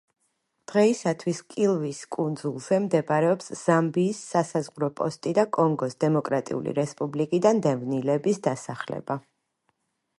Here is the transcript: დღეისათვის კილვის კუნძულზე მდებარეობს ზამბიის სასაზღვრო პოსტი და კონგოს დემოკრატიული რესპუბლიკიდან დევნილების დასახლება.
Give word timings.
დღეისათვის 0.69 1.41
კილვის 1.55 1.99
კუნძულზე 2.15 2.79
მდებარეობს 2.85 3.51
ზამბიის 3.59 4.21
სასაზღვრო 4.31 4.89
პოსტი 5.01 5.33
და 5.39 5.45
კონგოს 5.59 5.95
დემოკრატიული 6.05 6.73
რესპუბლიკიდან 6.79 7.61
დევნილების 7.67 8.41
დასახლება. 8.49 9.19